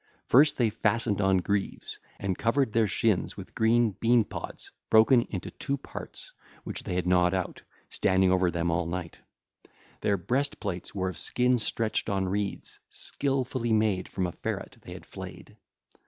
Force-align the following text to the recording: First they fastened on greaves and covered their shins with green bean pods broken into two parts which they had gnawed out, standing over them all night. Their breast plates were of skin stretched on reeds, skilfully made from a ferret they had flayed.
First 0.25 0.57
they 0.57 0.71
fastened 0.71 1.21
on 1.21 1.37
greaves 1.37 1.99
and 2.17 2.35
covered 2.35 2.73
their 2.73 2.87
shins 2.87 3.37
with 3.37 3.53
green 3.53 3.91
bean 3.91 4.23
pods 4.23 4.71
broken 4.89 5.27
into 5.29 5.51
two 5.51 5.77
parts 5.77 6.33
which 6.63 6.81
they 6.81 6.95
had 6.95 7.05
gnawed 7.05 7.35
out, 7.35 7.61
standing 7.87 8.31
over 8.31 8.49
them 8.49 8.71
all 8.71 8.87
night. 8.87 9.19
Their 9.99 10.17
breast 10.17 10.59
plates 10.59 10.95
were 10.95 11.09
of 11.09 11.19
skin 11.19 11.59
stretched 11.59 12.09
on 12.09 12.27
reeds, 12.27 12.79
skilfully 12.89 13.73
made 13.73 14.07
from 14.09 14.25
a 14.25 14.31
ferret 14.31 14.79
they 14.81 14.93
had 14.93 15.05
flayed. 15.05 15.55